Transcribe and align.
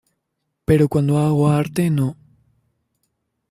Pero 0.67 0.89
cuando 0.91 1.19
hago 1.19 1.43
arte 1.63 1.83
no. 1.97 2.09